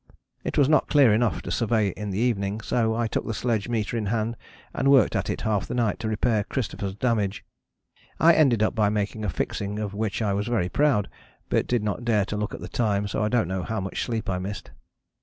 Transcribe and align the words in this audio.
It 0.43 0.57
was 0.57 0.67
not 0.67 0.87
clear 0.89 1.13
enough 1.13 1.43
to 1.43 1.51
survey 1.51 1.89
in 1.89 2.09
the 2.09 2.17
evening, 2.17 2.61
so 2.61 2.95
I 2.95 3.05
took 3.05 3.23
the 3.23 3.35
sledge 3.35 3.69
meter 3.69 3.95
in 3.95 4.07
hand 4.07 4.35
and 4.73 4.89
worked 4.89 5.15
at 5.15 5.29
it 5.29 5.41
half 5.41 5.67
the 5.67 5.75
night 5.75 5.99
to 5.99 6.07
repair 6.07 6.43
Christopher's 6.43 6.95
damage. 6.95 7.45
I 8.19 8.33
ended 8.33 8.63
up 8.63 8.73
by 8.73 8.89
making 8.89 9.23
a 9.23 9.29
fixing 9.29 9.77
of 9.77 9.93
which 9.93 10.19
I 10.23 10.33
was 10.33 10.47
very 10.47 10.69
proud, 10.69 11.07
but 11.49 11.67
did 11.67 11.83
not 11.83 12.03
dare 12.03 12.25
to 12.25 12.35
look 12.35 12.55
at 12.55 12.61
the 12.61 12.67
time, 12.67 13.07
so 13.07 13.23
I 13.23 13.29
don't 13.29 13.47
know 13.47 13.61
how 13.61 13.79
much 13.79 14.01
sleep 14.03 14.27
I 14.27 14.39
missed. 14.39 14.71